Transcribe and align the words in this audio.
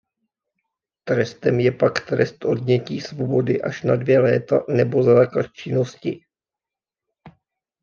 Trestem 1.03 1.59
je 1.59 1.71
pak 1.71 1.99
trest 2.05 2.45
odnětí 2.45 3.01
svobody 3.01 3.61
až 3.61 3.83
na 3.83 3.95
dvě 3.95 4.19
léta 4.19 4.63
nebo 4.69 5.03
zákaz 5.03 5.51
činnosti. 5.53 6.25